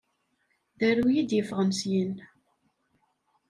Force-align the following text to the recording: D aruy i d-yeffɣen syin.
D 0.79 0.81
aruy 0.89 1.15
i 1.21 1.23
d-yeffɣen 1.29 1.71
syin. 1.79 2.13